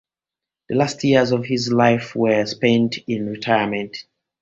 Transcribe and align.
The 0.69 0.73
last 0.77 1.03
years 1.03 1.31
of 1.31 1.45
his 1.45 1.71
life 1.71 2.15
were 2.15 2.43
spent 2.47 2.97
in 3.07 3.27
retirement. 3.29 3.97